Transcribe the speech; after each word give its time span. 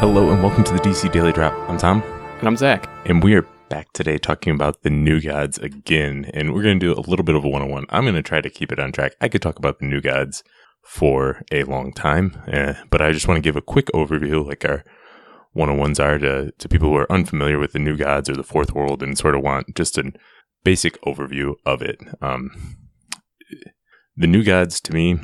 Hello 0.00 0.30
and 0.30 0.42
welcome 0.42 0.64
to 0.64 0.72
the 0.72 0.78
DC 0.80 1.12
Daily 1.12 1.32
Drop. 1.32 1.52
I'm 1.68 1.76
Tom, 1.76 2.02
And 2.38 2.48
I'm 2.48 2.56
Zach. 2.56 2.88
and 3.04 3.22
we 3.22 3.34
are 3.34 3.46
back 3.68 3.92
today 3.92 4.16
talking 4.18 4.54
about 4.54 4.82
the 4.82 4.90
New 4.90 5.20
Gods 5.20 5.58
again. 5.58 6.30
And 6.32 6.52
we're 6.52 6.62
going 6.62 6.80
to 6.80 6.86
do 6.86 6.98
a 6.98 7.04
little 7.08 7.24
bit 7.24 7.36
of 7.36 7.44
a 7.44 7.48
one 7.48 7.62
on 7.62 7.70
one. 7.70 7.84
I'm 7.90 8.04
going 8.04 8.14
to 8.14 8.22
try 8.22 8.40
to 8.40 8.50
keep 8.50 8.72
it 8.72 8.78
on 8.78 8.92
track. 8.92 9.14
I 9.20 9.28
could 9.28 9.42
talk 9.42 9.58
about 9.58 9.78
the 9.78 9.86
New 9.86 10.00
Gods 10.00 10.42
for 10.82 11.42
a 11.52 11.64
long 11.64 11.92
time, 11.92 12.42
uh, 12.50 12.74
but 12.90 13.02
I 13.02 13.12
just 13.12 13.28
want 13.28 13.36
to 13.38 13.42
give 13.42 13.56
a 13.56 13.62
quick 13.62 13.86
overview, 13.94 14.44
like 14.46 14.64
our 14.64 14.84
one 15.52 15.68
on 15.68 15.76
ones 15.78 16.00
are 16.00 16.18
to, 16.18 16.52
to 16.52 16.68
people 16.68 16.88
who 16.88 16.96
are 16.96 17.12
unfamiliar 17.12 17.58
with 17.58 17.72
the 17.72 17.78
New 17.78 17.96
Gods 17.96 18.28
or 18.30 18.34
the 18.34 18.42
Fourth 18.42 18.72
World 18.72 19.02
and 19.02 19.18
sort 19.18 19.34
of 19.34 19.42
want 19.42 19.76
just 19.76 19.98
a 19.98 20.12
basic 20.64 21.00
overview 21.02 21.54
of 21.66 21.82
it. 21.82 21.98
Um, 22.22 22.78
the 24.16 24.26
New 24.26 24.44
Gods, 24.44 24.80
to 24.82 24.94
me, 24.94 25.18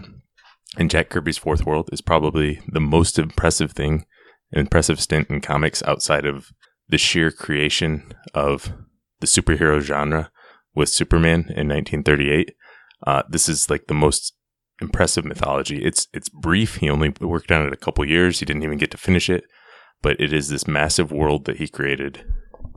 and 0.76 0.90
Jack 0.90 1.08
Kirby's 1.08 1.38
Fourth 1.38 1.64
World 1.64 1.88
is 1.92 2.00
probably 2.00 2.60
the 2.68 2.80
most 2.80 3.18
impressive 3.18 3.72
thing, 3.72 4.04
impressive 4.52 5.00
stint 5.00 5.28
in 5.30 5.40
comics 5.40 5.82
outside 5.84 6.24
of 6.24 6.52
the 6.88 6.98
sheer 6.98 7.30
creation 7.30 8.12
of 8.34 8.72
the 9.20 9.26
superhero 9.26 9.80
genre 9.80 10.30
with 10.74 10.88
Superman 10.88 11.40
in 11.40 11.68
1938. 11.68 12.54
Uh, 13.06 13.22
this 13.28 13.48
is 13.48 13.68
like 13.68 13.86
the 13.86 13.94
most 13.94 14.34
impressive 14.80 15.24
mythology. 15.24 15.84
It's 15.84 16.06
it's 16.12 16.28
brief. 16.28 16.76
He 16.76 16.90
only 16.90 17.12
worked 17.20 17.50
on 17.50 17.66
it 17.66 17.72
a 17.72 17.78
couple 17.78 18.04
years. 18.04 18.38
He 18.38 18.46
didn't 18.46 18.62
even 18.62 18.78
get 18.78 18.90
to 18.92 18.98
finish 18.98 19.28
it, 19.28 19.44
but 20.02 20.20
it 20.20 20.32
is 20.32 20.48
this 20.48 20.68
massive 20.68 21.10
world 21.12 21.44
that 21.46 21.56
he 21.56 21.68
created 21.68 22.24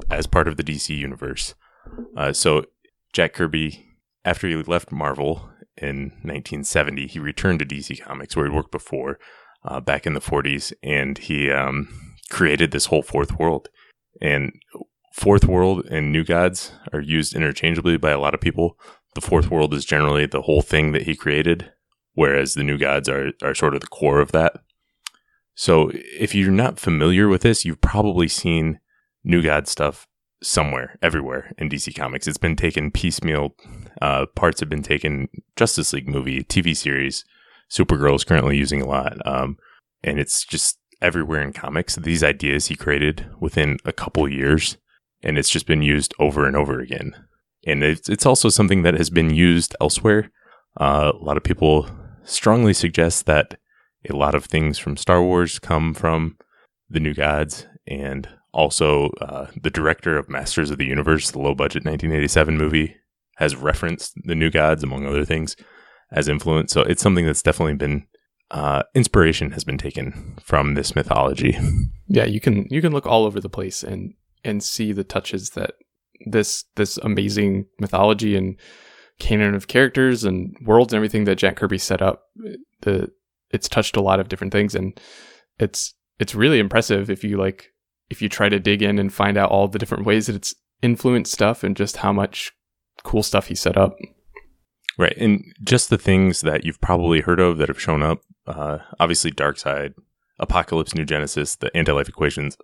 as 0.10 0.28
part 0.28 0.48
of 0.48 0.58
the 0.58 0.64
DC 0.64 0.96
universe. 0.98 1.56
Uh, 2.16 2.34
so 2.34 2.66
Jack 3.14 3.34
Kirby, 3.34 3.86
after 4.24 4.48
he 4.48 4.56
left 4.56 4.92
Marvel 4.92 5.50
in 5.78 6.12
1970, 6.24 7.08
he 7.08 7.20
returned 7.20 7.60
to 7.60 7.66
DC 7.66 8.02
Comics 8.02 8.36
where 8.36 8.46
he 8.46 8.52
worked 8.52 8.72
before, 8.72 9.20
uh, 9.64 9.80
back 9.80 10.06
in 10.06 10.14
the 10.14 10.22
40s, 10.22 10.74
and 10.84 11.18
he 11.18 11.52
um, 11.52 11.88
created 12.30 12.72
this 12.72 12.86
whole 12.86 13.02
fourth 13.02 13.38
world. 13.38 13.70
And 14.22 14.54
fourth 15.14 15.46
world 15.46 15.86
and 15.90 16.12
new 16.12 16.24
gods 16.24 16.72
are 16.94 17.02
used 17.02 17.36
interchangeably 17.36 17.98
by 17.98 18.12
a 18.12 18.20
lot 18.20 18.34
of 18.34 18.42
people. 18.42 18.78
The 19.16 19.22
fourth 19.22 19.50
world 19.50 19.74
is 19.74 19.86
generally 19.86 20.26
the 20.26 20.44
whole 20.44 20.62
thing 20.62 20.92
that 20.92 21.04
he 21.04 21.16
created, 21.16 21.72
whereas 22.14 22.54
the 22.54 22.64
new 22.64 22.78
gods 22.78 23.10
are, 23.10 23.32
are 23.42 23.56
sort 23.56 23.76
of 23.76 23.82
the 23.82 23.88
core 23.88 24.20
of 24.20 24.32
that. 24.32 24.54
So 25.56 25.92
if 25.94 26.34
you're 26.34 26.52
not 26.52 26.80
familiar 26.80 27.28
with 27.28 27.42
this, 27.42 27.66
you've 27.66 27.82
probably 27.82 28.30
seen 28.30 28.80
new 29.24 29.42
god 29.42 29.68
stuff 29.68 30.08
somewhere, 30.42 30.98
everywhere 31.02 31.52
in 31.58 31.70
DC 31.70 31.94
Comics. 31.96 32.28
It's 32.28 32.38
been 32.38 32.56
taken 32.56 32.92
piecemeal. 32.92 33.56
Uh, 34.02 34.26
parts 34.36 34.62
have 34.62 34.70
been 34.70 34.84
taken. 34.84 35.28
Justice 35.58 35.92
League 35.92 36.08
movie, 36.08 36.44
TV 36.44 36.76
series, 36.76 37.26
Supergirl 37.72 38.16
is 38.16 38.24
currently 38.24 38.58
using 38.58 38.82
a 38.82 38.88
lot, 38.88 39.18
um, 39.26 39.58
and 40.04 40.20
it's 40.20 40.46
just 40.46 40.80
everywhere 41.02 41.42
in 41.42 41.54
comics. 41.54 41.96
These 41.96 42.24
ideas 42.24 42.68
he 42.68 42.76
created 42.76 43.28
within 43.40 43.78
a 43.86 43.94
couple 43.94 44.28
years, 44.28 44.78
and 45.22 45.38
it's 45.38 45.50
just 45.50 45.68
been 45.68 45.82
used 45.82 46.14
over 46.20 46.46
and 46.46 46.56
over 46.56 46.80
again. 46.80 47.16
And 47.66 47.84
it's 47.84 48.10
it's 48.10 48.26
also 48.26 48.50
something 48.50 48.84
that 48.84 48.96
has 48.96 49.10
been 49.10 49.30
used 49.34 49.76
elsewhere. 49.80 50.32
Uh, 50.80 51.12
a 51.14 51.24
lot 51.24 51.38
of 51.38 51.44
people 51.44 51.90
strongly 52.24 52.74
suggest 52.74 53.26
that 53.26 53.60
a 54.10 54.16
lot 54.16 54.36
of 54.36 54.46
things 54.46 54.78
from 54.78 54.98
Star 54.98 55.22
Wars 55.22 55.60
come 55.60 55.94
from 55.94 56.38
the 56.90 57.00
New 57.00 57.14
Gods, 57.14 57.68
and 57.86 58.28
also 58.54 59.10
uh, 59.22 59.48
the 59.62 59.70
director 59.70 60.18
of 60.18 60.30
Masters 60.30 60.72
of 60.72 60.78
the 60.78 60.86
Universe, 60.86 61.32
the 61.32 61.40
low 61.40 61.54
budget 61.54 61.86
1987 61.86 62.58
movie, 62.58 62.96
has 63.36 63.56
referenced 63.56 64.14
the 64.24 64.36
New 64.36 64.50
Gods 64.50 64.84
among 64.84 65.06
other 65.06 65.26
things 65.26 65.56
as 66.12 66.28
influence. 66.28 66.72
So 66.72 66.82
it's 66.82 67.02
something 67.02 67.26
that's 67.26 67.42
definitely 67.42 67.76
been 67.76 68.06
uh, 68.52 68.84
inspiration 68.96 69.52
has 69.52 69.64
been 69.64 69.78
taken 69.78 70.36
from 70.42 70.74
this 70.74 70.96
mythology. 70.96 71.58
Yeah, 72.12 72.26
you 72.26 72.40
can 72.40 72.66
you 72.72 72.82
can 72.82 72.92
look 72.92 73.06
all 73.06 73.26
over 73.26 73.40
the 73.40 73.50
place 73.50 73.84
and 73.84 74.16
and 74.44 74.64
see 74.64 74.94
the 74.94 75.04
touches 75.04 75.52
that 75.52 75.74
this 76.26 76.66
this 76.76 76.98
amazing 76.98 77.66
mythology 77.80 78.36
and 78.36 78.58
canon 79.20 79.54
of 79.54 79.68
characters 79.68 80.24
and 80.24 80.56
worlds 80.66 80.92
and 80.92 80.98
everything 80.98 81.26
that 81.26 81.36
Jack 81.36 81.58
Kirby 81.58 81.78
set 81.78 82.02
up. 82.02 82.24
The 82.82 83.12
it's 83.52 83.70
touched 83.70 83.96
a 83.96 84.02
lot 84.02 84.20
of 84.20 84.28
different 84.28 84.52
things 84.52 84.74
and 84.74 85.00
it's 85.60 85.94
it's 86.20 86.34
really 86.34 86.58
impressive 86.58 87.12
if 87.12 87.24
you 87.24 87.38
like 87.38 87.68
if 88.10 88.22
you 88.22 88.30
try 88.30 88.50
to 88.50 88.60
dig 88.60 88.82
in 88.82 88.98
and 88.98 89.14
find 89.14 89.38
out 89.38 89.52
all 89.52 89.68
the 89.68 89.78
different 89.80 90.06
ways 90.06 90.26
that 90.26 90.36
it's 90.36 90.56
influenced 90.82 91.32
stuff 91.32 91.64
and 91.64 91.78
just 91.78 91.98
how 91.98 92.12
much 92.12 92.52
cool 93.04 93.24
stuff 93.24 93.48
he 93.48 93.56
set 93.56 93.78
up. 93.78 93.96
Right. 95.00 95.18
And 95.18 95.46
just 95.64 95.90
the 95.90 95.98
things 95.98 96.42
that 96.42 96.66
you've 96.66 96.82
probably 96.82 97.22
heard 97.22 97.40
of 97.40 97.58
that 97.58 97.70
have 97.70 97.82
shown 97.82 98.04
up 98.04 98.22
uh, 98.50 98.80
obviously, 99.00 99.32
Darkseid, 99.32 99.94
Apokolips, 100.42 100.96
New 100.96 101.06
Genesis, 101.06 101.56
the 101.56 101.76
Anti 101.78 101.92
Life 101.92 102.10
Equations, 102.10 102.58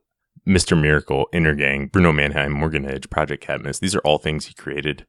Mr. 0.48 0.80
Miracle, 0.80 1.28
Intergang, 1.34 1.92
Bruno 1.92 2.12
Mannheim, 2.12 2.52
Morgan 2.52 2.90
Edge, 2.90 3.10
Project 3.10 3.44
Cadmus. 3.44 3.80
These 3.80 3.96
are 3.96 4.02
all 4.02 4.18
things 4.18 4.48
he 4.48 4.54
created 4.54 5.06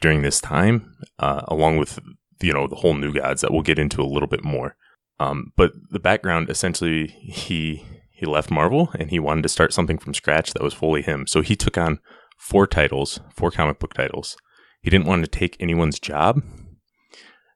during 0.00 0.22
this 0.22 0.40
time, 0.40 0.94
uh, 1.18 1.42
along 1.48 1.78
with, 1.78 1.98
you 2.40 2.52
know, 2.52 2.66
the 2.68 2.76
whole 2.76 2.94
New 2.94 3.12
Gods 3.12 3.40
that 3.42 3.52
we'll 3.52 3.62
get 3.62 3.78
into 3.78 4.00
a 4.00 4.04
little 4.04 4.28
bit 4.28 4.44
more. 4.44 4.76
Um, 5.18 5.52
but 5.56 5.72
the 5.90 6.00
background 6.00 6.48
essentially, 6.48 7.08
he 7.08 7.84
he 8.12 8.26
left 8.26 8.50
Marvel 8.50 8.90
and 8.98 9.10
he 9.10 9.18
wanted 9.18 9.42
to 9.42 9.48
start 9.48 9.72
something 9.72 9.98
from 9.98 10.14
scratch 10.14 10.52
that 10.52 10.62
was 10.62 10.74
fully 10.74 11.02
him. 11.02 11.26
So 11.26 11.40
he 11.40 11.56
took 11.56 11.76
on 11.76 11.98
four 12.38 12.66
titles, 12.66 13.20
four 13.34 13.50
comic 13.50 13.78
book 13.78 13.94
titles. 13.94 14.36
He 14.80 14.90
didn't 14.90 15.06
want 15.06 15.24
to 15.24 15.30
take 15.30 15.56
anyone's 15.58 15.98
job. 15.98 16.42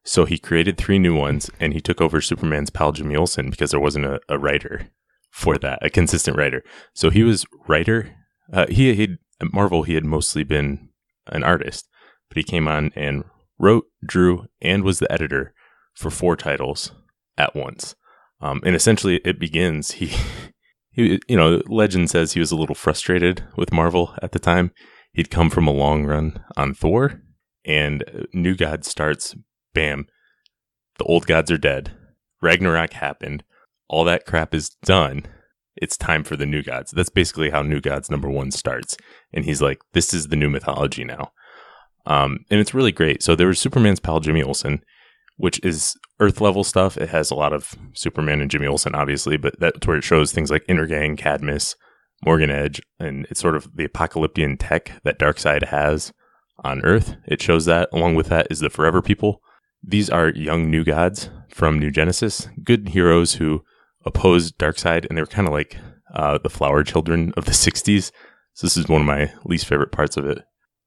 So 0.05 0.25
he 0.27 0.39
created 0.39 0.77
three 0.77 0.99
new 0.99 1.17
ones 1.17 1.51
and 1.59 1.73
he 1.73 1.81
took 1.81 2.01
over 2.01 2.21
Superman's 2.21 2.71
pal 2.71 2.93
Jimmy 2.93 3.17
Olsen 3.17 3.51
because 3.51 3.71
there 3.71 3.81
wasn't 3.81 4.07
a, 4.07 4.21
a 4.29 4.39
writer 4.39 4.89
for 5.31 5.59
that, 5.59 5.79
a 5.85 5.91
consistent 5.91 6.37
writer. 6.37 6.63
So 6.93 7.11
he 7.11 7.23
was 7.23 7.47
writer. 7.67 8.15
Uh, 8.53 8.67
he 8.69 8.95
had 8.95 9.19
at 9.41 9.53
Marvel, 9.53 9.83
he 9.83 9.95
had 9.95 10.05
mostly 10.05 10.45
been 10.45 10.89
an 11.27 11.43
artist, 11.43 11.89
but 12.29 12.37
he 12.37 12.43
came 12.43 12.69
on 12.69 12.93
and 12.95 13.25
wrote, 13.59 13.87
drew, 14.05 14.47
and 14.61 14.85
was 14.85 14.99
the 14.99 15.11
editor 15.11 15.55
for 15.95 16.11
four 16.11 16.37
titles 16.37 16.93
at 17.37 17.55
once. 17.55 17.95
Um, 18.41 18.61
and 18.65 18.75
essentially, 18.75 19.21
it 19.25 19.39
begins. 19.39 19.93
He, 19.93 20.13
he, 20.91 21.21
you 21.29 21.37
know, 21.37 21.63
legend 21.67 22.11
says 22.11 22.33
he 22.33 22.41
was 22.41 22.53
a 22.53 22.57
little 22.57 22.75
frustrated 22.75 23.45
with 23.57 23.73
Marvel 23.73 24.15
at 24.23 24.33
the 24.33 24.39
time. 24.39 24.73
He'd 25.13 25.31
come 25.31 25.51
from 25.51 25.67
a 25.67 25.73
long 25.73 26.05
run 26.05 26.45
on 26.57 26.75
Thor, 26.75 27.23
and 27.65 28.05
New 28.33 28.57
God 28.57 28.85
starts. 28.85 29.35
Bam, 29.75 30.07
the 30.99 31.05
old 31.05 31.27
gods 31.27 31.51
are 31.51 31.59
dead. 31.59 31.93
Ragnarok 32.41 32.93
happened. 32.95 33.45
All 33.89 34.05
that 34.05 34.27
crap 34.27 34.55
is 34.55 34.71
done. 34.85 35.27
It's 35.77 35.97
time 35.97 36.25
for 36.25 36.37
the 36.37 36.47
new 36.47 36.63
gods. 36.63 36.93
That's 36.93 37.11
basically 37.11 37.51
how 37.51 37.63
New 37.63 37.81
Gods 37.81 38.11
number 38.11 38.31
one 38.31 38.51
starts. 38.53 38.97
And 39.33 39.45
he's 39.45 39.61
like, 39.61 39.81
this 39.93 40.15
is 40.15 40.29
the 40.29 40.37
new 40.37 40.49
mythology 40.49 41.05
now. 41.05 41.33
Um, 42.07 42.41
and 42.51 42.61
it's 42.61 42.75
really 42.75 42.93
great. 42.93 43.23
So 43.23 43.35
there 43.35 43.49
was 43.49 43.59
Superman's 43.59 43.99
pal 43.99 44.21
Jimmy 44.21 44.43
Olsen, 44.43 44.83
which 45.37 45.59
is 45.65 45.97
Earth 46.21 46.41
level 46.41 46.63
stuff. 46.63 46.97
It 46.97 47.09
has 47.09 47.31
a 47.31 47.35
lot 47.35 47.53
of 47.53 47.75
Superman 47.93 48.41
and 48.41 48.51
Jimmy 48.51 48.67
Olsen, 48.67 48.95
obviously, 48.95 49.37
but 49.37 49.59
that's 49.59 49.87
where 49.87 49.97
it 49.97 50.05
shows 50.05 50.33
things 50.33 50.51
like 50.51 50.67
Intergang, 50.69 51.19
Cadmus, 51.19 51.75
Morgan 52.25 52.51
Edge, 52.51 52.81
and 53.01 53.27
it's 53.31 53.41
sort 53.41 53.57
of 53.57 53.69
the 53.75 53.85
apocalyptic 53.85 54.57
tech 54.61 54.93
that 55.03 55.19
Darkseid 55.19 55.65
has 55.69 56.13
on 56.63 56.85
Earth. 56.85 57.17
It 57.27 57.43
shows 57.43 57.65
that. 57.65 57.89
Along 57.93 58.15
with 58.15 58.29
that 58.29 58.47
is 58.51 58.61
the 58.61 58.71
Forever 58.71 59.03
People. 59.03 59.41
These 59.87 60.09
are 60.11 60.31
young 60.31 60.71
new 60.71 60.85
gods 60.85 61.31
from 61.51 61.79
New 61.79 61.91
Genesis, 61.91 62.49
good 62.63 62.89
heroes 62.91 63.35
who 63.35 63.65
opposed 64.05 64.59
Darkseid, 64.59 65.07
and 65.07 65.17
they 65.17 65.23
were 65.23 65.27
kind 65.27 65.47
of 65.47 65.53
like 65.53 65.77
uh, 66.15 66.39
the 66.39 66.51
flower 66.51 66.83
children 66.83 67.33
of 67.37 67.45
the 67.45 67.51
60s. 67.53 68.11
So 68.55 68.67
this 68.67 68.77
is 68.77 68.89
one 68.89 69.03
of 69.03 69.07
my 69.07 69.33
least 69.45 69.67
favorite 69.67 69.93
parts 69.93 70.17
of 70.17 70.27
it. 70.27 70.39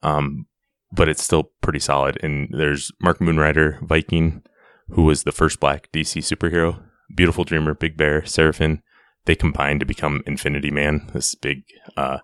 Um, 0.01 0.47
but 0.91 1.09
it's 1.09 1.23
still 1.23 1.51
pretty 1.61 1.79
solid. 1.79 2.17
And 2.23 2.49
there's 2.51 2.91
Mark 3.01 3.19
Moonrider, 3.19 3.85
Vykin, 3.85 4.41
who 4.89 5.03
was 5.03 5.23
the 5.23 5.31
first 5.31 5.59
black 5.59 5.91
DC 5.91 6.21
superhero. 6.21 6.81
Beautiful 7.13 7.43
Dreamer, 7.43 7.73
Big 7.73 7.97
Bear, 7.97 8.21
Serifan. 8.21 8.81
They 9.25 9.35
combine 9.35 9.79
to 9.79 9.85
become 9.85 10.23
Infinity 10.25 10.71
Man, 10.71 11.09
this 11.13 11.35
big 11.35 11.63
uh, 11.97 12.19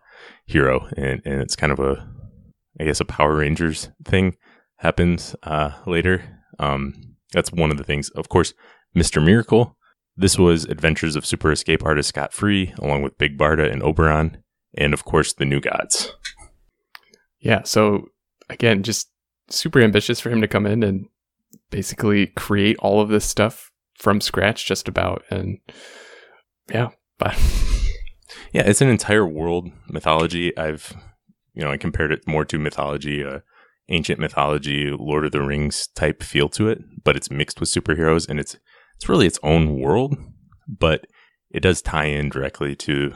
hero. 0.45 0.87
And, 0.95 1.21
and 1.25 1.41
it's 1.41 1.55
kind 1.55 1.71
of 1.73 1.79
a, 1.79 2.07
I 2.79 2.85
guess, 2.85 3.01
a 3.01 3.05
Power 3.05 3.35
Rangers 3.35 3.89
thing 4.05 4.37
happens 4.77 5.35
uh, 5.43 5.71
later. 5.85 6.42
Um, 6.59 7.15
that's 7.31 7.51
one 7.51 7.71
of 7.71 7.77
the 7.77 7.83
things. 7.83 8.09
Of 8.09 8.29
course, 8.29 8.53
Mr. 8.95 9.23
Miracle. 9.23 9.77
This 10.15 10.37
was 10.37 10.65
Adventures 10.65 11.15
of 11.15 11.25
Super 11.25 11.51
Escape 11.51 11.83
Artist 11.83 12.09
Scott 12.09 12.33
Free, 12.33 12.73
along 12.77 13.01
with 13.01 13.17
Big 13.17 13.37
Barda 13.37 13.71
and 13.71 13.81
Oberon, 13.81 14.37
and 14.77 14.93
of 14.93 15.05
course, 15.05 15.33
the 15.33 15.45
New 15.45 15.59
Gods. 15.59 16.13
Yeah, 17.39 17.63
so 17.63 18.09
again, 18.49 18.83
just 18.83 19.09
super 19.49 19.81
ambitious 19.81 20.19
for 20.19 20.29
him 20.29 20.41
to 20.41 20.47
come 20.47 20.67
in 20.67 20.83
and 20.83 21.07
basically 21.71 22.27
create 22.27 22.77
all 22.77 23.01
of 23.01 23.09
this 23.09 23.25
stuff 23.25 23.71
from 23.97 24.21
scratch, 24.21 24.67
just 24.67 24.87
about. 24.87 25.23
And 25.31 25.57
yeah, 26.69 26.89
but 27.17 27.35
Yeah, 28.53 28.63
it's 28.67 28.81
an 28.81 28.89
entire 28.89 29.25
world 29.25 29.71
mythology. 29.89 30.55
I've, 30.57 30.93
you 31.53 31.63
know, 31.63 31.71
I 31.71 31.77
compared 31.77 32.11
it 32.11 32.27
more 32.27 32.45
to 32.45 32.59
mythology, 32.59 33.23
uh, 33.23 33.39
ancient 33.89 34.19
mythology, 34.19 34.91
Lord 34.91 35.25
of 35.25 35.31
the 35.31 35.41
Rings 35.41 35.87
type 35.95 36.23
feel 36.23 36.49
to 36.49 36.69
it, 36.69 36.79
but 37.03 37.15
it's 37.15 37.31
mixed 37.31 37.59
with 37.59 37.69
superheroes 37.69 38.27
and 38.27 38.39
it's 38.39 38.57
it's 38.95 39.09
really 39.09 39.27
its 39.27 39.39
own 39.43 39.79
world, 39.79 40.15
but 40.67 41.07
it 41.49 41.61
does 41.61 41.81
tie 41.81 42.05
in 42.05 42.29
directly 42.29 42.75
to 42.77 43.13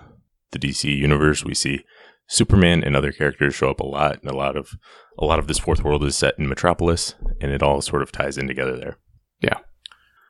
the 0.52 0.60
DC 0.60 0.84
universe. 0.84 1.46
We 1.46 1.54
see 1.54 1.84
Superman 2.28 2.84
and 2.84 2.96
other 2.96 3.12
characters 3.12 3.56
show 3.56 3.70
up 3.70 3.80
a 3.80 3.86
lot, 3.86 4.22
and 4.22 4.30
a 4.30 4.36
lot 4.36 4.56
of 4.56 4.72
a 5.18 5.26
lot 5.26 5.40
of 5.40 5.48
this 5.48 5.60
fourth 5.60 5.84
world 5.84 6.04
is 6.04 6.16
set 6.16 6.38
in 6.38 6.48
Metropolis, 6.48 7.16
and 7.42 7.52
it 7.52 7.64
all 7.64 7.82
sort 7.82 8.02
of 8.02 8.12
ties 8.12 8.38
in 8.38 8.48
together 8.48 8.78
there. 8.78 8.98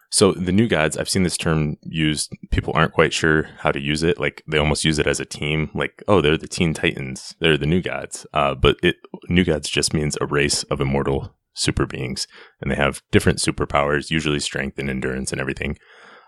So 0.10 0.32
the 0.32 0.54
new 0.54 0.68
gods, 0.68 0.98
I've 0.98 1.10
seen 1.10 1.24
this 1.24 1.38
term 1.38 1.76
used. 1.82 2.32
People 2.50 2.74
aren't 2.76 2.94
quite 2.94 3.14
sure 3.14 3.44
how 3.60 3.72
to 3.72 3.80
use 3.80 4.04
it. 4.04 4.20
Like 4.20 4.42
they 4.48 4.58
almost 4.58 4.86
use 4.86 5.00
it 5.00 5.08
as 5.08 5.20
a 5.20 5.26
team. 5.26 5.70
Like, 5.74 6.02
oh, 6.08 6.22
they're 6.22 6.38
the 6.38 6.48
Teen 6.48 6.74
Titans. 6.74 7.36
They're 7.40 7.58
the 7.58 7.66
new 7.66 7.82
gods. 7.82 8.26
Uh, 8.34 8.56
but 8.56 8.78
it 8.82 8.96
new 9.28 9.44
gods 9.44 9.70
just 9.70 9.94
means 9.94 10.18
a 10.22 10.26
race 10.26 10.64
of 10.64 10.80
immortal 10.80 11.36
super 11.54 11.86
beings, 11.86 12.28
and 12.62 12.72
they 12.72 12.76
have 12.76 13.02
different 13.12 13.40
superpowers, 13.40 14.12
usually 14.12 14.40
strength 14.40 14.80
and 14.80 14.90
endurance 14.90 15.32
and 15.32 15.42
everything. 15.42 15.78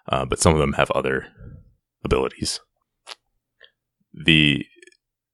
Uh, 0.09 0.25
but 0.25 0.39
some 0.39 0.53
of 0.53 0.59
them 0.59 0.73
have 0.73 0.91
other 0.91 1.27
abilities. 2.03 2.59
The 4.13 4.65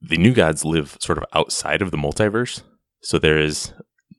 the 0.02 0.18
new 0.18 0.34
gods 0.34 0.64
live 0.64 0.98
sort 1.00 1.18
of 1.18 1.26
outside 1.34 1.82
of 1.82 1.90
the 1.90 1.98
multiverse. 1.98 2.62
So 3.02 3.18
there 3.18 3.40
is 3.40 3.74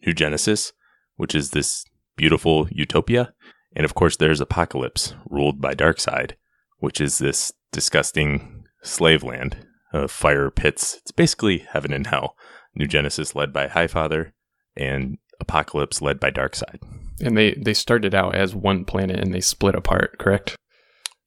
New 0.04 0.14
Genesis, 0.14 0.72
which 1.16 1.34
is 1.34 1.50
this 1.50 1.84
beautiful 2.16 2.66
utopia. 2.70 3.32
And 3.76 3.84
of 3.84 3.94
course, 3.94 4.16
there's 4.16 4.40
Apokolips, 4.40 5.14
ruled 5.28 5.60
by 5.60 5.74
Darkseid, 5.74 6.32
which 6.78 7.00
is 7.00 7.18
this 7.18 7.52
disgusting 7.72 8.64
slave 8.82 9.22
land 9.22 9.66
of 9.92 10.10
fire 10.10 10.50
pits. 10.50 10.96
It's 11.02 11.12
basically 11.12 11.58
heaven 11.58 11.92
and 11.92 12.06
hell. 12.06 12.36
New 12.74 12.86
Genesis 12.86 13.34
led 13.34 13.52
by 13.52 13.66
Highfather, 13.66 14.32
and 14.76 15.18
Apokolips 15.44 16.00
led 16.00 16.18
by 16.18 16.30
Darkseid. 16.30 16.78
And 17.20 17.36
they 17.36 17.52
they 17.54 17.74
started 17.74 18.14
out 18.14 18.34
as 18.34 18.54
one 18.54 18.84
planet 18.84 19.20
and 19.20 19.32
they 19.32 19.40
split 19.40 19.74
apart, 19.74 20.18
correct? 20.18 20.56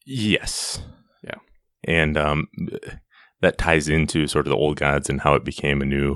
Yes. 0.06 0.82
Yeah. 1.24 1.36
And 1.84 2.18
um, 2.18 2.48
that 3.42 3.58
ties 3.58 3.88
into 3.88 4.28
sort 4.28 4.48
of 4.48 4.52
the 4.52 4.58
old 4.58 4.78
gods 4.78 5.10
and 5.10 5.22
how 5.22 5.36
it 5.36 5.44
became 5.46 5.82
a 5.82 5.86
new 5.86 6.16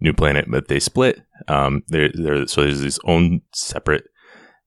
new 0.00 0.12
planet. 0.12 0.46
But 0.48 0.68
they 0.68 0.80
split. 0.80 1.20
Um, 1.48 1.82
they're, 1.88 2.10
they're, 2.12 2.46
so 2.46 2.62
there's 2.62 2.80
this 2.80 2.98
own 3.04 3.42
separate. 3.54 4.04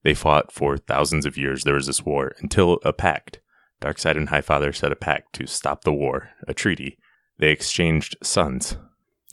They 0.04 0.14
fought 0.14 0.52
for 0.52 0.78
thousands 0.78 1.26
of 1.26 1.38
years. 1.38 1.64
There 1.64 1.76
was 1.76 1.88
this 1.88 2.06
war 2.06 2.34
until 2.40 2.80
a 2.84 2.94
pact. 2.94 3.40
Darkseid 3.82 4.18
and 4.18 4.30
Highfather 4.30 4.76
set 4.76 4.92
a 4.92 4.96
pact 4.96 5.34
to 5.34 5.48
stop 5.48 5.84
the 5.84 5.94
war, 5.94 6.30
a 6.48 6.54
treaty. 6.54 6.98
They 7.40 7.52
exchanged 7.52 8.16
sons. 8.24 8.78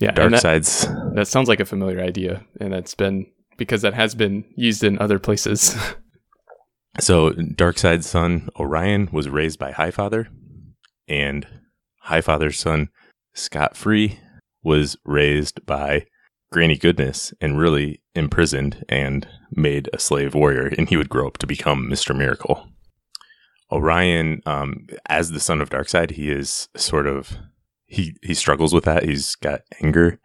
Yeah. 0.00 0.14
and 0.16 0.34
that, 0.34 1.12
that 1.14 1.28
sounds 1.28 1.48
like 1.48 1.60
a 1.60 1.66
familiar 1.66 2.00
idea, 2.00 2.44
and 2.58 2.72
that's 2.72 2.94
been 2.94 3.26
because 3.58 3.82
that 3.82 3.92
has 3.92 4.14
been 4.14 4.44
used 4.56 4.82
in 4.82 4.98
other 4.98 5.18
places. 5.18 5.76
So 6.98 7.30
Darkseid's 7.30 8.08
son 8.08 8.48
Orion 8.58 9.08
was 9.12 9.28
raised 9.28 9.58
by 9.58 9.70
Highfather, 9.72 10.26
and 11.06 11.46
Highfather's 12.06 12.58
son 12.58 12.88
Scott 13.32 13.76
Free 13.76 14.18
was 14.62 14.96
raised 15.04 15.64
by 15.64 16.06
Granny 16.52 16.76
Goodness 16.76 17.32
and 17.40 17.58
really 17.58 18.02
imprisoned 18.14 18.84
and 18.88 19.28
made 19.52 19.88
a 19.92 19.98
slave 19.98 20.34
warrior, 20.34 20.72
and 20.76 20.88
he 20.88 20.96
would 20.96 21.08
grow 21.08 21.26
up 21.26 21.38
to 21.38 21.46
become 21.46 21.88
Mister 21.88 22.12
Miracle. 22.14 22.66
Orion, 23.72 24.42
um, 24.46 24.86
as 25.06 25.30
the 25.30 25.38
son 25.40 25.60
of 25.60 25.70
Darkseid, 25.70 26.12
he 26.12 26.30
is 26.30 26.68
sort 26.76 27.06
of 27.06 27.36
he 27.86 28.16
he 28.22 28.34
struggles 28.34 28.74
with 28.74 28.84
that. 28.84 29.04
He's 29.04 29.36
got 29.36 29.62
anger, 29.82 30.18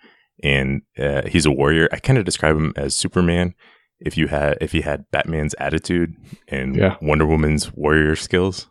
and 0.44 0.82
uh, 0.98 1.28
he's 1.28 1.46
a 1.46 1.52
warrior. 1.52 1.88
I 1.92 1.98
kind 1.98 2.18
of 2.18 2.26
describe 2.26 2.56
him 2.56 2.74
as 2.76 2.96
Superman 2.96 3.54
if 4.00 4.18
you 4.18 4.28
had 4.28 4.58
if 4.62 4.72
he 4.72 4.82
had 4.82 5.10
Batman's 5.12 5.56
attitude 5.60 6.16
and 6.48 6.76
Yeah. 6.76 6.98
Wonder 7.02 7.26
Woman's 7.26 7.72
warrior 7.74 8.16
skills. 8.16 8.68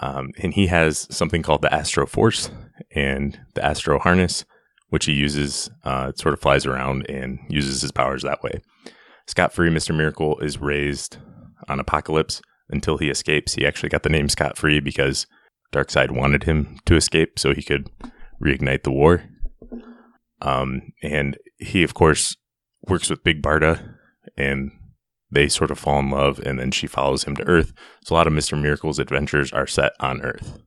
Um, 0.00 0.30
and 0.40 0.54
he 0.54 0.68
has 0.68 1.08
something 1.10 1.42
called 1.42 1.62
the 1.62 1.74
Astro 1.74 2.06
Force 2.06 2.50
and 2.94 3.40
the 3.54 3.64
Astro 3.64 3.98
Harness, 3.98 4.44
which 4.90 5.04
he 5.04 5.12
uses. 5.12 5.70
Uh, 5.84 6.12
sort 6.16 6.34
of 6.34 6.40
flies 6.40 6.66
around 6.66 7.08
and 7.08 7.38
uses 7.48 7.82
his 7.82 7.92
powers 7.92 8.22
that 8.22 8.42
way. 8.42 8.60
Scott 9.26 9.52
Free, 9.52 9.70
Mister 9.70 9.92
Miracle, 9.92 10.38
is 10.40 10.58
raised 10.58 11.18
on 11.68 11.78
Apokolips 11.78 12.40
until 12.70 12.98
he 12.98 13.10
escapes. 13.10 13.54
He 13.54 13.66
actually 13.66 13.88
got 13.88 14.02
the 14.02 14.08
name 14.08 14.28
Scott 14.28 14.56
Free 14.56 14.80
because 14.80 15.26
Darkseid 15.72 16.10
wanted 16.10 16.44
him 16.44 16.78
to 16.86 16.96
escape 16.96 17.38
so 17.38 17.52
he 17.52 17.62
could 17.62 17.88
reignite 18.42 18.82
the 18.82 18.90
war. 18.90 19.24
Um, 20.40 20.92
and 21.02 21.36
he, 21.58 21.82
of 21.82 21.94
course, 21.94 22.36
works 22.86 23.10
with 23.10 23.24
Big 23.24 23.42
Barda 23.42 23.96
and 24.36 24.70
they 25.30 25.48
sort 25.48 25.70
of 25.70 25.78
fall 25.78 25.98
in 25.98 26.10
love 26.10 26.38
and 26.38 26.58
then 26.58 26.70
she 26.70 26.86
follows 26.86 27.24
him 27.24 27.36
to 27.36 27.46
Earth. 27.46 27.72
So 28.04 28.14
a 28.14 28.16
lot 28.16 28.26
of 28.26 28.32
Mr. 28.32 28.60
Miracle's 28.60 28.98
adventures 28.98 29.52
are 29.52 29.66
set 29.66 29.92
on 30.00 30.22
Earth. 30.22 30.58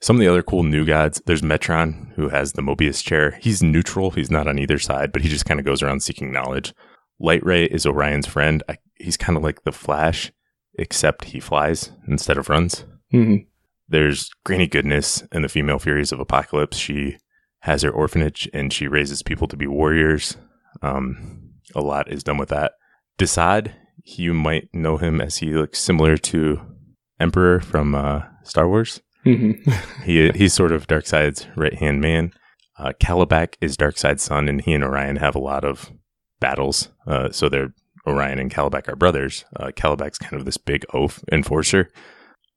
Some 0.00 0.16
of 0.16 0.20
the 0.20 0.28
other 0.28 0.42
cool 0.42 0.62
new 0.62 0.84
gods, 0.86 1.20
there's 1.26 1.42
Metron, 1.42 2.12
who 2.14 2.28
has 2.28 2.52
the 2.52 2.62
Mobius 2.62 3.02
chair. 3.02 3.38
He's 3.42 3.62
neutral, 3.62 4.12
he's 4.12 4.30
not 4.30 4.46
on 4.46 4.58
either 4.58 4.78
side, 4.78 5.10
but 5.12 5.22
he 5.22 5.28
just 5.28 5.44
kind 5.44 5.58
of 5.58 5.66
goes 5.66 5.82
around 5.82 6.02
seeking 6.02 6.32
knowledge. 6.32 6.72
Light 7.18 7.44
Ray 7.44 7.64
is 7.64 7.84
Orion's 7.84 8.26
friend. 8.26 8.62
I, 8.68 8.76
he's 8.96 9.16
kind 9.16 9.36
of 9.36 9.42
like 9.42 9.64
the 9.64 9.72
Flash, 9.72 10.30
except 10.78 11.26
he 11.26 11.40
flies 11.40 11.90
instead 12.06 12.38
of 12.38 12.48
runs. 12.48 12.84
Mhm. 13.12 13.46
There's 13.88 14.30
Granny 14.44 14.68
Goodness 14.68 15.24
and 15.32 15.42
the 15.42 15.48
female 15.48 15.78
Furies 15.80 16.12
of 16.12 16.20
Apokolips. 16.20 16.74
She 16.74 17.16
has 17.60 17.82
her 17.82 17.90
orphanage 17.90 18.48
and 18.54 18.72
she 18.72 18.86
raises 18.86 19.22
people 19.22 19.48
to 19.48 19.56
be 19.56 19.66
warriors. 19.66 20.36
Um, 20.82 21.54
a 21.74 21.80
lot 21.80 22.12
is 22.12 22.22
done 22.22 22.36
with 22.36 22.50
that. 22.50 22.72
Desaad, 23.18 23.72
you 24.04 24.32
might 24.32 24.68
know 24.72 24.96
him 24.98 25.20
as 25.20 25.38
he 25.38 25.50
looks 25.52 25.80
similar 25.80 26.16
to 26.18 26.60
Emperor 27.18 27.58
from 27.60 27.94
uh, 27.96 28.22
Star 28.44 28.68
Wars. 28.68 29.00
Mhm. 29.24 29.58
He 30.04 30.30
he's 30.30 30.54
sort 30.54 30.72
of 30.72 30.86
Darkseid's 30.86 31.46
right 31.56 31.74
hand 31.74 32.00
man. 32.00 32.32
Uh, 32.78 32.92
Kalibak 33.00 33.54
is 33.60 33.76
Darkseid's 33.76 34.22
son, 34.22 34.48
and 34.48 34.60
he 34.60 34.72
and 34.72 34.84
Orion 34.84 35.16
have 35.16 35.34
a 35.34 35.40
lot 35.40 35.64
of 35.64 35.90
battles. 36.40 36.88
Uh, 37.06 37.30
so 37.30 37.48
they're 37.48 37.74
Orion 38.06 38.38
and 38.38 38.50
Kalibak 38.50 38.88
are 38.88 38.96
brothers. 38.96 39.44
Uh, 39.56 39.66
Kalibak's 39.76 40.18
kind 40.18 40.34
of 40.36 40.44
this 40.44 40.56
big 40.56 40.84
oaf 40.94 41.22
enforcer. 41.32 41.90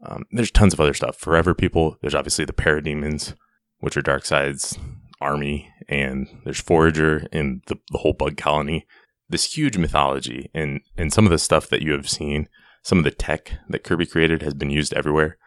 Um, 0.05 0.23
there's 0.31 0.51
tons 0.51 0.73
of 0.73 0.79
other 0.79 0.93
stuff. 0.93 1.17
Forever 1.17 1.53
people. 1.53 1.97
There's 2.01 2.15
obviously 2.15 2.45
the 2.45 2.53
Parademons, 2.53 3.35
which 3.79 3.97
are 3.97 4.01
Darkseid's 4.01 4.77
army, 5.19 5.69
and 5.89 6.27
there's 6.45 6.59
Forager 6.61 7.27
and 7.31 7.61
the, 7.67 7.77
the 7.91 7.97
whole 7.99 8.13
bug 8.13 8.37
colony. 8.37 8.85
This 9.29 9.53
huge 9.57 9.77
mythology, 9.77 10.49
and 10.53 10.81
and 10.97 11.11
some 11.11 11.25
of 11.25 11.31
the 11.31 11.39
stuff 11.39 11.67
that 11.69 11.81
you 11.81 11.93
have 11.93 12.09
seen, 12.09 12.47
some 12.83 12.97
of 12.99 13.03
the 13.03 13.11
tech 13.11 13.53
that 13.69 13.83
Kirby 13.83 14.05
created 14.05 14.41
has 14.41 14.53
been 14.53 14.69
used 14.69 14.93
everywhere. 14.93 15.37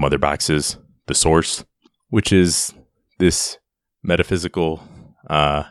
Mother 0.00 0.18
boxes, 0.18 0.78
the 1.06 1.14
source, 1.14 1.64
which 2.08 2.32
is 2.32 2.72
this 3.18 3.58
metaphysical 4.02 4.82
uh, 5.28 5.64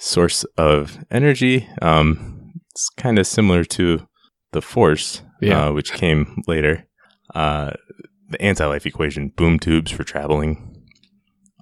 source 0.00 0.44
of 0.56 0.98
energy. 1.10 1.68
Um, 1.80 2.52
it's 2.72 2.88
kind 2.90 3.18
of 3.18 3.26
similar 3.26 3.64
to 3.64 4.06
the 4.52 4.60
force, 4.62 5.22
Yeah. 5.40 5.68
uh, 5.68 5.72
which 5.72 5.92
came 5.92 6.42
later. 6.46 6.86
Uh, 7.34 7.70
the 8.30 8.40
anti-life 8.42 8.84
equation, 8.86 9.28
boom 9.28 9.58
tubes 9.58 9.90
for 9.92 10.04
traveling. 10.04 10.74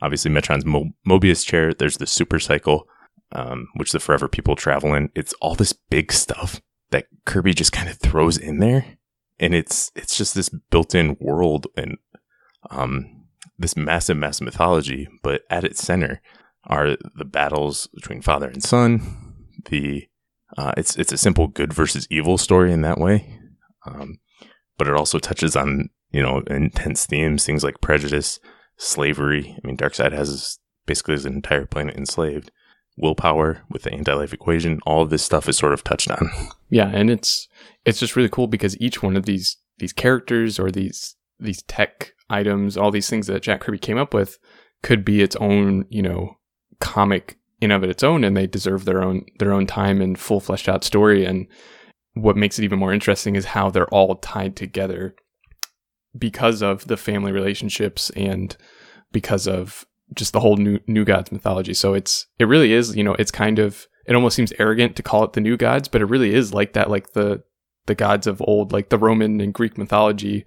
Obviously, 0.03 0.31
Metron's 0.31 0.65
Mo- 0.65 0.91
Mobius 1.09 1.45
chair. 1.45 1.73
There's 1.73 1.99
the 1.99 2.07
super 2.07 2.39
cycle, 2.39 2.87
um, 3.33 3.69
which 3.77 3.93
the 3.93 4.01
Forever 4.01 4.29
People 4.29 4.57
travel 4.57 4.95
in. 4.95 5.11
It's 5.15 5.33
all 5.41 5.55
this 5.55 5.73
big 5.73 6.13
stuff 6.13 6.61
that 6.91 7.07
Kirby 7.25 7.55
just 7.55 7.73
kind 7.73 7.89
of 7.89 7.99
throws 7.99 8.37
in 8.37 8.59
there, 8.59 8.85
and 9.41 9.55
it's 9.55 9.91
it's 9.97 10.17
just 10.17 10.35
this 10.35 10.49
built-in 10.71 11.17
world 11.21 11.67
and 11.77 11.99
um, 12.71 13.25
this 13.59 13.77
massive, 13.77 14.17
massive 14.17 14.45
mythology. 14.45 15.09
But 15.23 15.43
at 15.51 15.65
its 15.65 15.83
center 15.83 16.21
are 16.65 16.97
the 17.15 17.25
battles 17.25 17.89
between 17.95 18.23
father 18.23 18.49
and 18.49 18.63
son. 18.63 19.45
The 19.71 20.07
uh, 20.57 20.73
it's 20.77 20.97
it's 20.97 21.13
a 21.13 21.19
simple 21.19 21.49
good 21.49 21.73
versus 21.73 22.07
evil 22.11 22.39
story 22.39 22.73
in 22.73 22.83
that 22.83 22.99
way, 22.99 23.39
um, 23.85 24.19
but 24.79 24.87
it 24.87 24.95
also 24.95 25.19
touches 25.19 25.57
on 25.57 25.91
you 26.13 26.23
know 26.23 26.43
intense 26.47 27.07
themes, 27.07 27.45
things 27.45 27.65
like 27.65 27.81
prejudice, 27.81 28.39
slavery. 28.77 29.57
I 29.63 29.67
mean, 29.67 29.77
Darkseid 29.77 30.13
has 30.13 30.59
basically 30.87 31.15
his 31.15 31.27
entire 31.27 31.67
planet 31.67 31.97
enslaved. 31.97 32.51
Willpower 32.99 33.61
with 33.69 33.83
the 33.83 33.93
anti-life 33.93 34.33
equation, 34.33 34.81
all 34.87 35.03
of 35.03 35.11
this 35.11 35.23
stuff 35.23 35.51
is 35.51 35.59
sort 35.59 35.75
of 35.75 35.85
touched 35.85 36.11
on. 36.11 36.31
Yeah, 36.71 36.89
and 36.89 37.11
it's 37.11 37.47
it's 37.85 38.01
just 38.01 38.17
really 38.17 38.29
cool 38.29 38.47
because 38.47 38.81
each 38.81 39.03
one 39.03 39.17
of 39.17 39.27
these 39.27 39.59
these 39.79 39.93
characters 39.93 40.59
or 40.59 40.71
these 40.71 41.15
these 41.39 41.63
tech 41.63 42.13
items, 42.29 42.77
all 42.77 42.91
these 42.91 43.11
things 43.11 43.27
that 43.27 43.43
Jack 43.43 43.61
Kirby 43.61 43.79
came 43.79 43.99
up 43.99 44.15
with, 44.15 44.39
could 44.83 45.05
be 45.05 45.23
its 45.23 45.37
own 45.37 45.87
you 45.89 46.03
know 46.03 46.37
comic 46.81 47.39
in 47.61 47.71
of 47.71 47.83
its 47.83 48.03
own, 48.03 48.25
and 48.25 48.37
they 48.37 48.47
deserve 48.47 48.85
their 48.85 49.03
own 49.03 49.25
their 49.39 49.53
own 49.53 49.67
time 49.67 50.01
and 50.01 50.19
full 50.19 50.41
fleshed 50.41 50.69
out 50.69 50.85
story. 50.85 51.25
And 51.25 51.47
what 52.15 52.37
makes 52.37 52.59
it 52.59 52.65
even 52.65 52.79
more 52.79 52.93
interesting 52.93 53.37
is 53.37 53.47
how 53.47 53.71
they're 53.71 53.89
all 53.89 54.17
tied 54.17 54.57
together 54.57 55.15
because 56.19 56.63
of 56.63 56.87
the 56.87 56.97
family 56.97 57.33
relationships 57.33 58.11
and 58.11 58.57
because 59.13 59.47
of 59.47 59.85
just 60.15 60.33
the 60.33 60.41
whole 60.41 60.57
new 60.57 60.79
new 60.87 61.05
gods 61.05 61.33
mythology. 61.33 61.75
So 61.75 61.95
it's 61.95 62.27
it 62.39 62.45
really 62.45 62.73
is, 62.73 62.97
you 62.97 63.05
know, 63.05 63.15
it's 63.15 63.31
kind 63.31 63.59
of 63.59 63.87
it 64.07 64.15
almost 64.15 64.37
seems 64.37 64.53
arrogant 64.59 64.97
to 64.97 65.03
call 65.03 65.25
it 65.25 65.33
the 65.33 65.41
new 65.41 65.57
gods, 65.57 65.89
but 65.89 66.01
it 66.01 66.07
really 66.07 66.35
is 66.35 66.55
like 66.55 66.75
that, 66.75 66.91
like 66.91 67.13
the 67.13 67.43
the 67.87 67.95
gods 67.95 68.27
of 68.27 68.43
old, 68.43 68.73
like 68.73 68.89
the 68.89 68.99
Roman 68.99 69.41
and 69.41 69.55
Greek 69.55 69.79
mythology. 69.79 70.45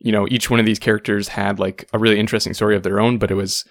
You 0.00 0.10
know, 0.10 0.26
each 0.30 0.50
one 0.50 0.58
of 0.58 0.66
these 0.66 0.78
characters 0.78 1.28
had 1.28 1.58
like 1.58 1.88
a 1.92 1.98
really 1.98 2.18
interesting 2.18 2.54
story 2.54 2.74
of 2.74 2.82
their 2.82 3.00
own, 3.00 3.18
but 3.18 3.30
it 3.30 3.34
was 3.34 3.64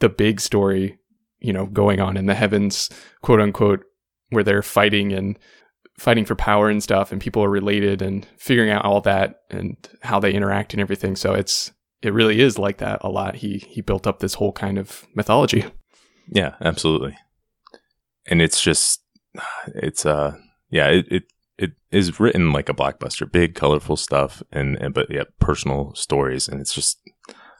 the 0.00 0.08
big 0.08 0.40
story, 0.40 0.98
you 1.38 1.52
know, 1.52 1.66
going 1.66 2.00
on 2.00 2.16
in 2.16 2.26
the 2.26 2.34
heavens, 2.34 2.90
quote 3.22 3.40
unquote, 3.40 3.84
where 4.30 4.42
they're 4.42 4.62
fighting 4.62 5.12
and 5.12 5.38
fighting 5.98 6.24
for 6.24 6.34
power 6.34 6.68
and 6.68 6.82
stuff 6.82 7.12
and 7.12 7.20
people 7.20 7.44
are 7.44 7.50
related 7.50 8.02
and 8.02 8.26
figuring 8.36 8.70
out 8.70 8.84
all 8.84 9.00
that 9.02 9.42
and 9.50 9.76
how 10.02 10.18
they 10.18 10.32
interact 10.32 10.72
and 10.72 10.80
everything. 10.80 11.14
So 11.14 11.34
it's 11.34 11.70
it 12.02 12.12
really 12.12 12.40
is 12.40 12.58
like 12.58 12.78
that 12.78 12.98
a 13.02 13.08
lot. 13.08 13.36
He 13.36 13.58
he 13.68 13.80
built 13.80 14.06
up 14.06 14.18
this 14.18 14.34
whole 14.34 14.52
kind 14.52 14.78
of 14.78 15.06
mythology. 15.14 15.64
Yeah, 16.28 16.54
absolutely. 16.60 17.16
And 18.26 18.40
it's 18.42 18.60
just 18.60 19.02
it's 19.74 20.04
uh 20.06 20.36
yeah, 20.70 20.88
it, 20.88 21.06
it 21.10 21.22
it 21.58 21.72
is 21.90 22.18
written 22.18 22.52
like 22.52 22.68
a 22.68 22.74
blockbuster, 22.74 23.30
big, 23.30 23.54
colorful 23.54 23.96
stuff, 23.96 24.42
and, 24.50 24.76
and 24.76 24.94
but 24.94 25.10
yeah, 25.10 25.24
personal 25.38 25.94
stories, 25.94 26.48
and 26.48 26.60
it's 26.60 26.74
just 26.74 26.98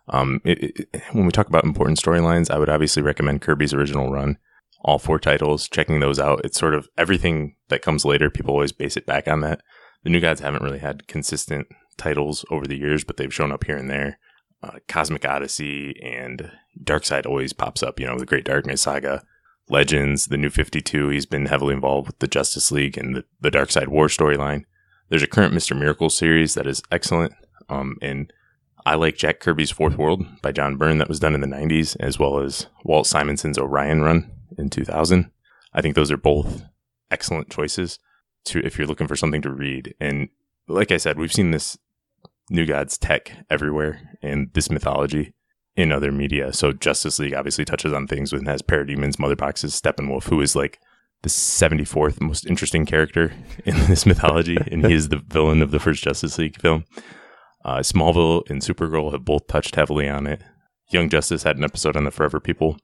um, 0.09 0.41
it, 0.45 0.89
it, 0.93 1.03
when 1.13 1.27
we 1.27 1.33
talk 1.33 1.49
about 1.49 1.65
important 1.65 1.99
storylines, 1.99 2.51
I 2.51 2.59
would 2.59 2.69
obviously 2.69 3.03
recommend 3.03 3.41
Kirby's 3.41 3.73
original 3.73 4.11
run, 4.11 4.39
all 4.81 4.99
four 4.99 5.19
titles, 5.19 5.69
checking 5.69 6.01
those 6.01 6.19
out. 6.19 6.43
It's 6.45 6.59
sort 6.59 6.75
of 6.75 6.89
everything 6.99 7.57
that 7.69 7.83
comes 7.83 8.05
later. 8.05 8.31
People 8.31 8.55
always 8.55 8.73
base 8.73 8.97
it 8.97 9.07
back 9.07 9.29
on 9.29 9.41
that. 9.41 9.61
The 10.03 10.11
New 10.11 10.21
Gods 10.21 10.41
haven't 10.41 10.63
really 10.63 10.81
had 10.81 11.07
consistent 11.07 11.67
titles 11.97 12.45
over 12.51 12.67
the 12.67 12.77
years, 12.77 13.05
but 13.05 13.17
they've 13.17 13.33
shown 13.33 13.53
up 13.53 13.65
here 13.65 13.77
and 13.77 13.89
there. 13.89 14.19
Uh, 14.63 14.79
Cosmic 14.89 15.27
Odyssey 15.27 15.95
and 16.03 16.51
Darkseid 16.83 17.27
always 17.27 17.53
pops 17.53 17.83
up. 17.83 18.01
You 18.01 18.07
know, 18.07 18.19
the 18.19 18.27
Great 18.27 18.45
Darkness 18.45 18.83
Saga 18.83 19.23
Legends, 19.68 20.26
the 20.26 20.37
New 20.37 20.50
52. 20.50 21.09
He's 21.09 21.26
been 21.26 21.47
heavily 21.47 21.75
involved 21.75 22.09
with 22.09 22.18
the 22.18 22.28
Justice 22.28 22.71
League 22.71 22.99
and 22.99 23.16
the, 23.16 23.25
the 23.40 23.50
Darkseid 23.50 23.88
War 23.88 24.09
storyline. 24.09 24.64
There's 25.09 25.23
a 25.23 25.28
current 25.28 25.54
Mr. 25.54 25.78
Miracle 25.78 26.11
series 26.11 26.54
that 26.54 26.66
is 26.66 26.83
excellent. 26.90 27.35
Um, 27.68 27.97
and 28.02 28.33
I 28.87 28.94
like 28.97 29.16
Jack 29.16 29.40
Kirby's 29.40 29.71
Fourth 29.71 29.97
World 29.97 30.25
by 30.42 30.52
John 30.52 30.76
Byrne 30.76 30.99
that 30.99 31.09
was 31.09 31.21
done 31.21 31.35
in 31.35 31.40
the 31.40 31.47
90s, 31.47 31.97
as 32.00 32.18
well 32.18 32.40
as 32.40 32.66
Walt 32.85 33.06
Simonson's 33.06 33.59
Orion 33.59 34.02
run 34.02 34.30
in 34.59 34.68
2000. 34.68 35.30
I 35.73 35.80
think 35.80 35.94
those 35.94 36.11
are 36.11 36.18
both 36.18 36.62
excellent 37.11 37.50
choices 37.50 37.99
to 38.47 38.61
if 38.61 38.76
you're 38.76 38.87
looking 38.87 39.09
for 39.09 39.16
something 39.16 39.42
to 39.42 39.50
read. 39.50 39.94
And 40.00 40.28
like 40.68 40.92
I 40.92 40.99
said, 40.99 41.18
we've 41.18 41.33
seen 41.33 41.50
this 41.50 41.78
New 42.50 42.66
Gods 42.66 42.99
tech 42.99 43.33
everywhere 43.49 44.16
and 44.23 44.50
this 44.52 44.71
mythology 44.71 45.33
in 45.76 45.93
other 45.93 46.12
media. 46.12 46.52
So 46.52 46.73
Justice 46.73 47.19
League 47.19 47.35
obviously 47.35 47.64
touches 47.64 47.93
on 47.93 48.07
things 48.07 48.33
it 48.33 48.47
has 48.47 48.62
Parademons, 48.62 49.19
Mother 49.19 49.37
Boxes, 49.37 49.81
Steppenwolf, 49.81 50.25
who 50.25 50.40
is 50.40 50.54
like 50.54 50.78
the 51.23 51.28
74th 51.28 52.21
most 52.21 52.47
interesting 52.47 52.87
character 52.87 53.33
in 53.64 53.75
this 53.87 54.07
mythology, 54.07 54.59
and 54.71 54.87
he 54.87 54.95
is 54.95 55.09
the 55.09 55.16
villain 55.16 55.62
of 55.62 55.71
the 55.71 55.81
first 55.81 56.02
Justice 56.02 56.38
League 56.38 56.61
film. 56.61 56.85
Uh, 57.64 57.78
Smallville 57.78 58.49
and 58.50 58.61
Supergirl 58.61 59.12
have 59.12 59.25
both 59.25 59.47
touched 59.47 59.75
heavily 59.75 60.09
on 60.09 60.26
it. 60.26 60.43
Young 60.90 61.09
Justice 61.09 61.43
had 61.43 61.57
an 61.57 61.64
episode 61.64 61.97
on 61.97 62.04
the 62.04 62.11
Forever 62.11 62.40
People. 62.40 62.76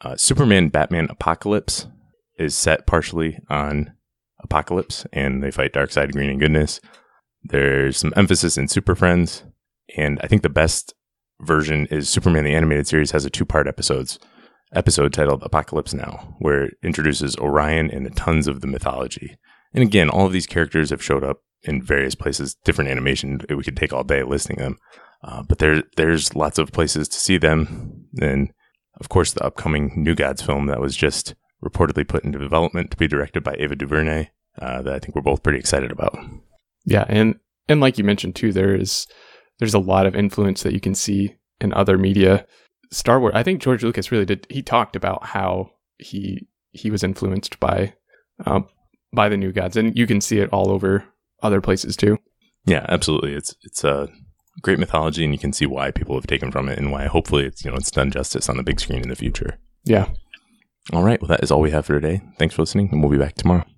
Uh, 0.00 0.16
Superman 0.16 0.68
Batman 0.68 1.08
Apocalypse 1.10 1.88
is 2.38 2.56
set 2.56 2.86
partially 2.86 3.38
on 3.50 3.92
Apokolips, 4.46 5.06
and 5.12 5.42
they 5.42 5.50
fight 5.50 5.72
Darkseid, 5.72 6.12
Green, 6.12 6.30
and 6.30 6.40
Goodness. 6.40 6.80
There's 7.42 7.96
some 7.96 8.12
emphasis 8.16 8.56
in 8.56 8.68
Super 8.68 8.94
Friends, 8.94 9.44
and 9.96 10.20
I 10.22 10.28
think 10.28 10.42
the 10.42 10.48
best 10.48 10.94
version 11.42 11.86
is 11.86 12.08
Superman 12.08 12.44
the 12.44 12.54
Animated 12.54 12.86
Series 12.86 13.10
has 13.10 13.24
a 13.24 13.30
two 13.30 13.44
part 13.44 13.66
episodes 13.66 14.18
episode 14.74 15.12
titled 15.12 15.42
Apokolips 15.42 15.94
Now, 15.94 16.34
where 16.38 16.64
it 16.64 16.74
introduces 16.82 17.36
Orion 17.36 17.90
and 17.90 18.06
the 18.06 18.10
tons 18.10 18.46
of 18.46 18.60
the 18.60 18.66
mythology. 18.66 19.36
And 19.74 19.82
again, 19.82 20.08
all 20.08 20.26
of 20.26 20.32
these 20.32 20.46
characters 20.46 20.90
have 20.90 21.02
showed 21.02 21.24
up 21.24 21.38
in 21.62 21.82
various 21.82 22.14
places, 22.14 22.56
different 22.64 22.90
animation. 22.90 23.40
We 23.48 23.62
could 23.62 23.76
take 23.76 23.92
all 23.92 24.04
day 24.04 24.22
listing 24.22 24.56
them, 24.56 24.78
uh, 25.22 25.42
but 25.42 25.58
there 25.58 25.82
there's 25.96 26.34
lots 26.34 26.58
of 26.58 26.72
places 26.72 27.08
to 27.08 27.18
see 27.18 27.38
them. 27.38 28.06
And 28.20 28.52
of 29.00 29.08
course, 29.08 29.32
the 29.32 29.44
upcoming 29.44 29.92
New 29.96 30.14
Gods 30.14 30.42
film 30.42 30.66
that 30.66 30.80
was 30.80 30.96
just 30.96 31.34
reportedly 31.64 32.06
put 32.06 32.24
into 32.24 32.38
development 32.38 32.90
to 32.90 32.96
be 32.96 33.06
directed 33.06 33.44
by 33.44 33.54
Ava 33.58 33.76
DuVernay, 33.76 34.30
uh, 34.60 34.82
that 34.82 34.94
I 34.94 34.98
think 34.98 35.14
we're 35.14 35.22
both 35.22 35.42
pretty 35.42 35.58
excited 35.58 35.92
about. 35.92 36.18
Yeah, 36.84 37.04
and 37.08 37.36
and 37.68 37.80
like 37.80 37.98
you 37.98 38.04
mentioned 38.04 38.34
too, 38.34 38.52
there 38.52 38.74
is 38.74 39.06
there's 39.62 39.74
a 39.74 39.78
lot 39.78 40.06
of 40.06 40.16
influence 40.16 40.64
that 40.64 40.72
you 40.72 40.80
can 40.80 40.92
see 40.92 41.36
in 41.60 41.72
other 41.72 41.96
media. 41.96 42.44
Star 42.90 43.20
Wars, 43.20 43.30
I 43.32 43.44
think 43.44 43.62
George 43.62 43.84
Lucas 43.84 44.10
really 44.10 44.24
did. 44.24 44.44
He 44.50 44.60
talked 44.60 44.96
about 44.96 45.24
how 45.24 45.70
he 45.98 46.48
he 46.72 46.90
was 46.90 47.04
influenced 47.04 47.60
by 47.60 47.94
um, 48.44 48.66
by 49.14 49.28
the 49.28 49.36
New 49.36 49.52
Gods, 49.52 49.76
and 49.76 49.96
you 49.96 50.04
can 50.04 50.20
see 50.20 50.38
it 50.38 50.52
all 50.52 50.68
over 50.68 51.04
other 51.44 51.60
places 51.60 51.96
too. 51.96 52.18
Yeah, 52.66 52.84
absolutely. 52.88 53.34
It's 53.34 53.54
it's 53.62 53.84
a 53.84 54.08
great 54.62 54.80
mythology, 54.80 55.22
and 55.22 55.32
you 55.32 55.38
can 55.38 55.52
see 55.52 55.64
why 55.64 55.92
people 55.92 56.16
have 56.16 56.26
taken 56.26 56.50
from 56.50 56.68
it, 56.68 56.76
and 56.76 56.90
why 56.90 57.06
hopefully 57.06 57.44
it's 57.44 57.64
you 57.64 57.70
know 57.70 57.76
it's 57.76 57.92
done 57.92 58.10
justice 58.10 58.48
on 58.48 58.56
the 58.56 58.64
big 58.64 58.80
screen 58.80 59.02
in 59.02 59.10
the 59.10 59.14
future. 59.14 59.60
Yeah. 59.84 60.08
All 60.92 61.04
right. 61.04 61.22
Well, 61.22 61.28
that 61.28 61.44
is 61.44 61.52
all 61.52 61.60
we 61.60 61.70
have 61.70 61.86
for 61.86 62.00
today. 62.00 62.20
Thanks 62.36 62.56
for 62.56 62.62
listening, 62.62 62.88
and 62.90 63.00
we'll 63.00 63.12
be 63.12 63.16
back 63.16 63.36
tomorrow. 63.36 63.64